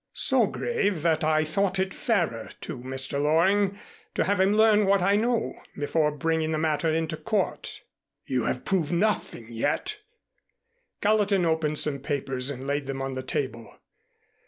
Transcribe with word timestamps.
"So 0.13 0.47
grave 0.47 1.03
that 1.03 1.23
I 1.23 1.43
thought 1.43 1.77
it 1.77 1.93
fairer 1.93 2.49
to 2.61 2.79
Mr. 2.79 3.21
Loring 3.21 3.77
to 4.15 4.23
have 4.23 4.39
him 4.39 4.55
learn 4.55 4.87
what 4.87 5.03
I 5.03 5.15
know, 5.15 5.61
before 5.77 6.11
bringing 6.11 6.51
the 6.51 6.57
matter 6.57 6.91
into 6.91 7.15
court." 7.15 7.83
"You 8.25 8.45
have 8.45 8.65
proved 8.65 8.91
nothing 8.91 9.45
yet." 9.53 10.01
Gallatin 11.01 11.45
opened 11.45 11.77
some 11.77 11.99
papers 11.99 12.49
and 12.49 12.65
laid 12.65 12.87
them 12.87 12.99
on 12.99 13.13
the 13.13 13.21
table. 13.21 13.77